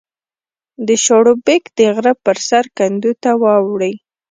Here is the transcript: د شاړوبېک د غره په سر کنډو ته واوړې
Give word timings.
د 0.87 0.89
شاړوبېک 1.03 1.63
د 1.77 1.79
غره 1.95 2.13
په 2.23 2.31
سر 2.47 2.65
کنډو 2.77 3.11
ته 3.23 3.31
واوړې 3.41 3.93